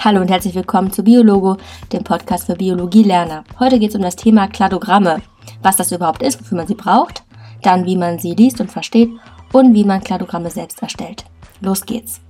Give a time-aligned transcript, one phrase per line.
[0.00, 1.56] Hallo und herzlich willkommen zu Biologo,
[1.92, 3.42] dem Podcast für Biologielerner.
[3.58, 5.22] Heute geht es um das Thema Kladogramme,
[5.60, 7.24] was das überhaupt ist, wofür man sie braucht,
[7.62, 9.10] dann wie man sie liest und versteht
[9.52, 11.24] und wie man Kladogramme selbst erstellt.
[11.60, 12.20] Los geht's.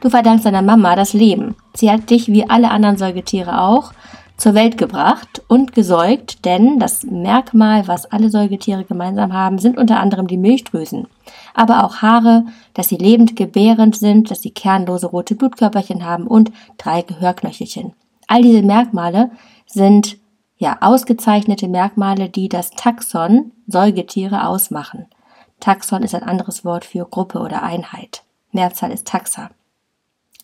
[0.00, 1.56] Du verdankst deiner Mama das Leben.
[1.74, 3.92] Sie hat dich wie alle anderen Säugetiere auch
[4.40, 10.00] zur Welt gebracht und gesäugt, denn das Merkmal, was alle Säugetiere gemeinsam haben, sind unter
[10.00, 11.08] anderem die Milchdrüsen,
[11.52, 16.52] aber auch Haare, dass sie lebend gebärend sind, dass sie kernlose rote Blutkörperchen haben und
[16.78, 17.92] drei Gehörknöchelchen.
[18.28, 19.30] All diese Merkmale
[19.66, 20.16] sind
[20.56, 25.04] ja ausgezeichnete Merkmale, die das Taxon Säugetiere ausmachen.
[25.60, 28.22] Taxon ist ein anderes Wort für Gruppe oder Einheit.
[28.52, 29.50] Mehrzahl ist Taxa.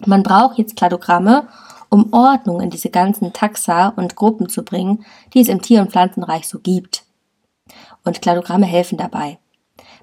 [0.04, 1.48] Man braucht jetzt Kladogramme,
[1.88, 5.04] um Ordnung in diese ganzen Taxa und Gruppen zu bringen,
[5.34, 7.04] die es im Tier- und Pflanzenreich so gibt.
[8.04, 9.38] Und Kladogramme helfen dabei.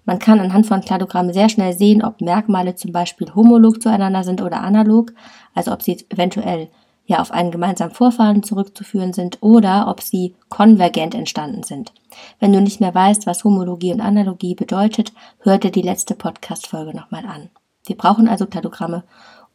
[0.06, 4.42] Man kann anhand von Kladogrammen sehr schnell sehen, ob Merkmale zum Beispiel homolog zueinander sind
[4.42, 5.14] oder analog,
[5.54, 6.70] also ob sie eventuell
[7.06, 11.94] ja auf einen gemeinsamen Vorfahren zurückzuführen sind oder ob sie konvergent entstanden sind.
[12.40, 16.96] Wenn du nicht mehr weißt, was Homologie und Analogie bedeutet, hör dir die letzte Podcast-Folge
[16.96, 17.50] nochmal an.
[17.86, 19.04] Wir brauchen also Kladogramme,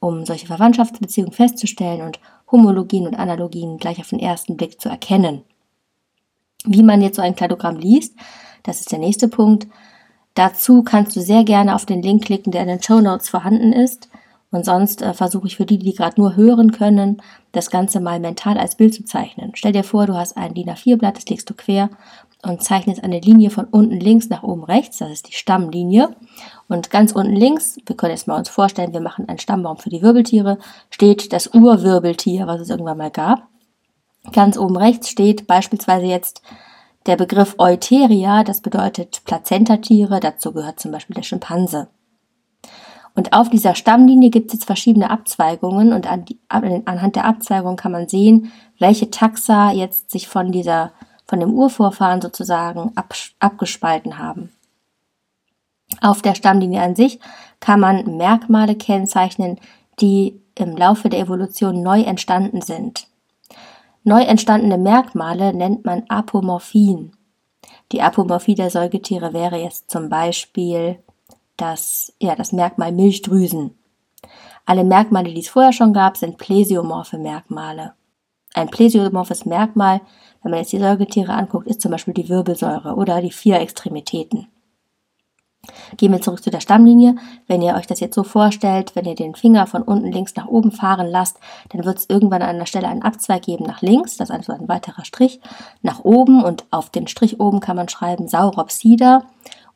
[0.01, 5.43] um solche Verwandtschaftsbeziehungen festzustellen und Homologien und Analogien gleich auf den ersten Blick zu erkennen.
[6.65, 8.15] Wie man jetzt so ein Kladogramm liest,
[8.63, 9.67] das ist der nächste Punkt.
[10.35, 13.73] Dazu kannst du sehr gerne auf den Link klicken, der in den Show Notes vorhanden
[13.73, 14.09] ist.
[14.51, 17.21] Und sonst äh, versuche ich für die, die gerade nur hören können,
[17.53, 19.53] das Ganze mal mental als Bild zu zeichnen.
[19.55, 21.91] Stell dir vor, du hast ein DIN A4-Blatt, das legst du quer
[22.43, 26.15] und zeichnest eine Linie von unten links nach oben rechts, das ist die Stammlinie.
[26.69, 29.91] Und ganz unten links, wir können jetzt mal uns vorstellen, wir machen einen Stammbaum für
[29.91, 30.59] die Wirbeltiere,
[30.91, 33.49] steht das Urwirbeltier, was es irgendwann mal gab.
[34.33, 36.43] Ganz oben rechts steht beispielsweise jetzt
[37.07, 41.89] der Begriff Euteria, das bedeutet Plazentatiere, dazu gehört zum Beispiel der Schimpanse.
[43.15, 47.77] Und auf dieser Stammlinie gibt es jetzt verschiedene Abzweigungen und an die, anhand der Abzweigung
[47.77, 50.93] kann man sehen, welche Taxa jetzt sich von dieser
[51.29, 54.51] von dem Urvorfahren sozusagen ab, abgespalten haben.
[56.01, 57.21] Auf der Stammlinie an sich
[57.61, 59.61] kann man Merkmale kennzeichnen,
[60.01, 63.07] die im Laufe der Evolution neu entstanden sind.
[64.05, 67.13] Neu entstandene Merkmale nennt man Apomorphien.
[67.93, 70.99] Die Apomorphie der Säugetiere wäre jetzt zum Beispiel
[71.57, 73.77] das, ja, das Merkmal Milchdrüsen.
[74.67, 77.95] Alle Merkmale, die es vorher schon gab, sind plesiomorphe Merkmale.
[78.55, 80.01] Ein plesiomorphes Merkmal
[80.43, 84.49] wenn man jetzt die Säugetiere anguckt, ist zum Beispiel die Wirbelsäure oder die vier Extremitäten.
[85.97, 87.17] Gehen wir zurück zu der Stammlinie.
[87.47, 90.47] Wenn ihr euch das jetzt so vorstellt, wenn ihr den Finger von unten links nach
[90.47, 91.39] oben fahren lasst,
[91.71, 94.53] dann wird es irgendwann an einer Stelle einen Abzweig geben nach links, das ist also
[94.53, 95.41] ein weiterer Strich,
[95.83, 99.25] nach oben und auf den Strich oben kann man schreiben Sauropsida.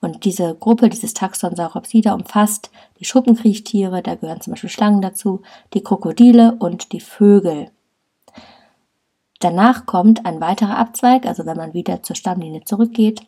[0.00, 5.42] Und diese Gruppe, dieses Taxon Sauropsida umfasst die Schuppenkriechtiere, da gehören zum Beispiel Schlangen dazu,
[5.74, 7.70] die Krokodile und die Vögel.
[9.42, 13.22] Danach kommt ein weiterer Abzweig, also wenn man wieder zur Stammlinie zurückgeht,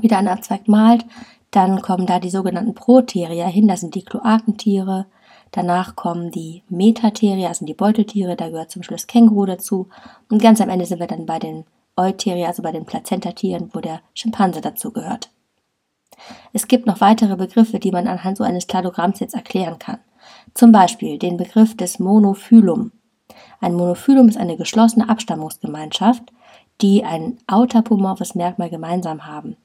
[0.00, 1.04] wieder einen Abzweig malt,
[1.50, 5.04] dann kommen da die sogenannten Proteria hin, das sind die Kloakentiere.
[5.50, 9.90] Danach kommen die Metatheria, das sind die Beuteltiere, da gehört zum das Känguru dazu.
[10.30, 13.80] Und ganz am Ende sind wir dann bei den Euteria, also bei den Plazentatieren, wo
[13.80, 15.28] der Schimpanse dazu gehört.
[16.54, 19.98] Es gibt noch weitere Begriffe, die man anhand so eines Kladogramms jetzt erklären kann.
[20.54, 22.92] Zum Beispiel den Begriff des Monophyllum.
[23.62, 26.24] Ein Monophyllum ist eine geschlossene Abstammungsgemeinschaft,
[26.80, 29.56] die ein autapomorphes Merkmal gemeinsam haben.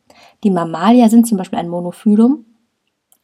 [0.43, 2.45] Die Mammalia sind zum Beispiel ein Monophyllum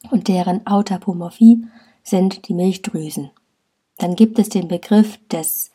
[0.10, 1.68] und deren Autapomorphie
[2.02, 3.30] sind die Milchdrüsen.
[4.00, 5.72] Dann gibt es den Begriff des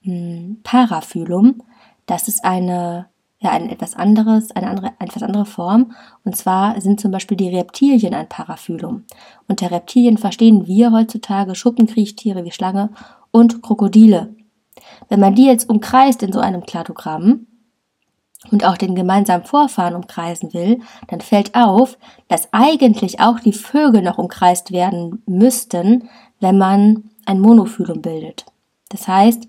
[0.00, 1.62] hm, Paraphyllum.
[2.06, 5.92] Das ist eine, ja, ein etwas anderes, eine andere, etwas andere Form.
[6.24, 9.04] Und zwar sind zum Beispiel die Reptilien ein Paraphyllum.
[9.46, 12.88] Unter Reptilien verstehen wir heutzutage Schuppenkriechtiere wie Schlange
[13.32, 14.34] und Krokodile.
[15.08, 17.46] Wenn man die jetzt umkreist in so einem Kladogramm
[18.50, 21.98] und auch den gemeinsamen Vorfahren umkreisen will, dann fällt auf,
[22.28, 26.08] dass eigentlich auch die Vögel noch umkreist werden müssten,
[26.40, 28.46] wenn man ein Monophyllum bildet.
[28.88, 29.48] Das heißt,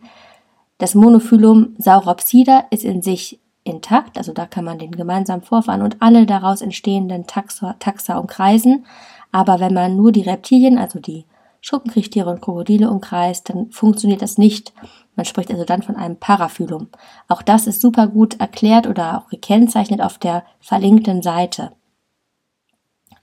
[0.77, 6.01] das Monophyllum Sauropsida ist in sich intakt, also da kann man den gemeinsamen Vorfahren und
[6.01, 8.85] alle daraus entstehenden Taxa, Taxa umkreisen.
[9.31, 11.25] Aber wenn man nur die Reptilien, also die
[11.65, 14.73] Schuppenkriechtiere und Krokodile umkreist, dann funktioniert das nicht.
[15.15, 16.89] Man spricht also dann von einem Paraphyllum.
[17.29, 21.71] Auch das ist super gut erklärt oder auch gekennzeichnet auf der verlinkten Seite.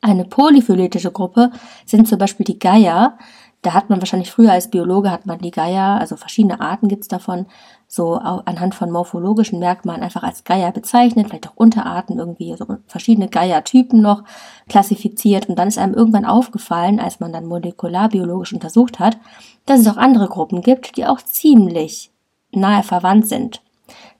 [0.00, 1.50] Eine polyphyletische Gruppe
[1.84, 3.18] sind zum Beispiel die Geier.
[3.60, 7.08] Da hat man wahrscheinlich früher als Biologe hat man die Geier, also verschiedene Arten gibt's
[7.08, 7.44] davon,
[7.92, 13.26] so anhand von morphologischen Merkmalen einfach als Geier bezeichnet, vielleicht auch Unterarten irgendwie, so verschiedene
[13.26, 14.22] Geiertypen noch
[14.68, 19.18] klassifiziert und dann ist einem irgendwann aufgefallen, als man dann molekularbiologisch untersucht hat,
[19.66, 22.12] dass es auch andere Gruppen gibt, die auch ziemlich
[22.52, 23.60] nahe verwandt sind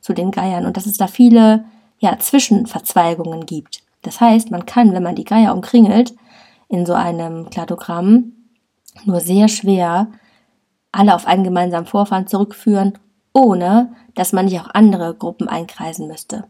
[0.01, 1.65] zu den Geiern und dass es da viele
[2.01, 3.85] ja, Zwischenverzweigungen gibt.
[4.03, 6.17] Das heißt, man kann, wenn man die Geier umkringelt,
[6.67, 8.33] in so einem Kladogramm
[9.05, 10.09] nur sehr schwer
[10.91, 12.95] alle auf einen gemeinsamen Vorfahren zurückführen
[13.33, 16.45] ohne dass man nicht auch andere Gruppen einkreisen müsste.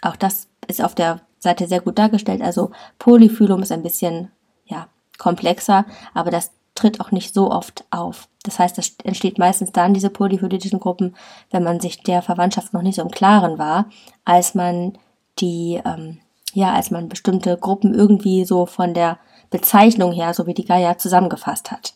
[0.00, 2.42] Auch das ist auf der Seite sehr gut dargestellt.
[2.42, 4.30] Also Polyphylum ist ein bisschen
[4.64, 5.84] ja, komplexer,
[6.14, 8.28] aber das tritt auch nicht so oft auf.
[8.44, 11.14] Das heißt, das entsteht meistens dann, diese polyphylitischen Gruppen,
[11.50, 13.86] wenn man sich der Verwandtschaft noch nicht so im Klaren war,
[14.24, 14.98] als man
[15.38, 16.20] die, ähm,
[16.54, 19.18] ja, als man bestimmte Gruppen irgendwie so von der
[19.50, 21.94] Bezeichnung her, so wie die Gaia zusammengefasst hat.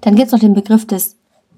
[0.00, 1.16] Dann gibt es noch den Begriff des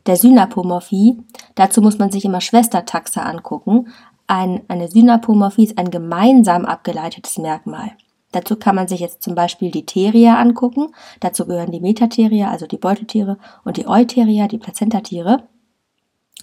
[0.08, 1.18] der Synapomorphie.
[1.54, 3.88] Dazu muss man sich immer Schwestertaxa angucken.
[4.26, 7.92] Ein, eine Synapomorphie ist ein gemeinsam abgeleitetes Merkmal.
[8.32, 10.88] Dazu kann man sich jetzt zum Beispiel die Theria angucken.
[11.20, 15.44] Dazu gehören die Metatheria, also die Beuteltiere, und die Eutheria, die Plazentatiere.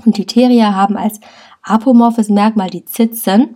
[0.05, 1.19] Und die Theria haben als
[1.61, 3.55] apomorphes Merkmal die Zitzen.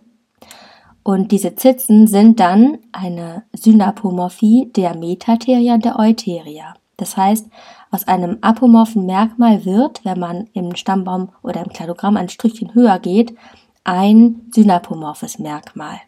[1.01, 6.75] Und diese Zitzen sind dann eine Synapomorphie der Metatheria und der Eutheria.
[6.97, 7.47] Das heißt,
[7.91, 12.99] aus einem apomorphen Merkmal wird, wenn man im Stammbaum oder im Kladogramm ein Stückchen höher
[12.99, 13.35] geht,
[13.83, 15.99] ein synapomorphes Merkmal.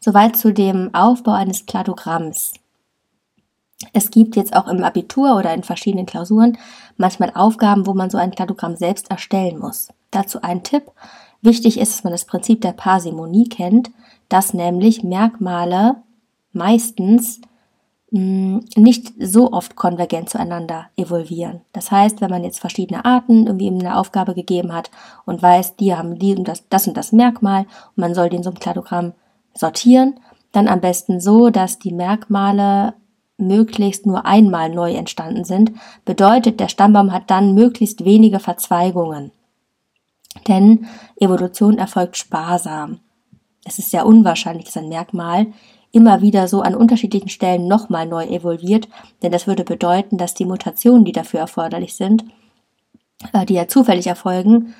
[0.00, 2.54] Soweit zu dem Aufbau eines Kladogramms.
[3.92, 6.58] Es gibt jetzt auch im Abitur oder in verschiedenen Klausuren
[6.96, 9.88] manchmal Aufgaben, wo man so ein Kladogramm selbst erstellen muss.
[10.10, 10.90] Dazu ein Tipp.
[11.42, 13.90] Wichtig ist, dass man das Prinzip der Parsimonie kennt,
[14.28, 15.96] dass nämlich Merkmale
[16.52, 17.40] meistens
[18.10, 21.60] nicht so oft konvergent zueinander evolvieren.
[21.72, 24.90] Das heißt, wenn man jetzt verschiedene Arten irgendwie eine Aufgabe gegeben hat
[25.26, 28.42] und weiß, die haben die und das, das und das Merkmal und man soll den
[28.42, 29.12] so ein Kladogramm
[29.52, 30.20] sortieren,
[30.52, 32.94] dann am besten so, dass die Merkmale
[33.36, 35.72] möglichst nur einmal neu entstanden sind,
[36.06, 39.32] bedeutet, der Stammbaum hat dann möglichst wenige Verzweigungen.
[40.48, 43.00] Denn Evolution erfolgt sparsam.
[43.64, 45.48] Es ist sehr unwahrscheinlich, dass ein Merkmal
[45.98, 48.88] immer wieder so an unterschiedlichen Stellen nochmal neu evolviert,
[49.20, 52.24] denn das würde bedeuten, dass die Mutationen, die dafür erforderlich sind,
[53.32, 54.74] äh, die ja zufällig erfolgen,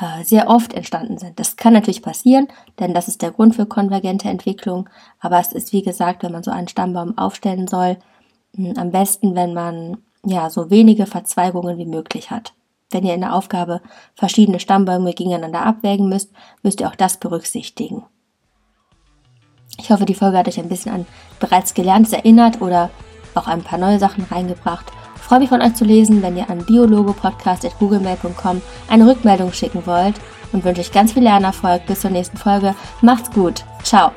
[0.00, 1.38] äh, sehr oft entstanden sind.
[1.38, 2.48] Das kann natürlich passieren,
[2.80, 4.88] denn das ist der Grund für konvergente Entwicklung,
[5.20, 7.98] aber es ist wie gesagt, wenn man so einen Stammbaum aufstellen soll,
[8.76, 12.54] am besten, wenn man ja so wenige Verzweigungen wie möglich hat.
[12.90, 13.82] Wenn ihr in der Aufgabe
[14.14, 16.30] verschiedene Stammbäume gegeneinander abwägen müsst,
[16.62, 18.04] müsst ihr auch das berücksichtigen.
[19.82, 21.06] Ich hoffe, die Folge hat euch ein bisschen an
[21.40, 22.90] bereits Gelerntes erinnert oder
[23.34, 24.86] auch ein paar neue Sachen reingebracht.
[25.16, 30.14] Ich freue mich von euch zu lesen, wenn ihr an biologopodcast.googlemail.com eine Rückmeldung schicken wollt
[30.52, 31.84] und wünsche euch ganz viel Lernerfolg.
[31.86, 32.76] Bis zur nächsten Folge.
[33.00, 33.64] Macht's gut.
[33.82, 34.12] Ciao.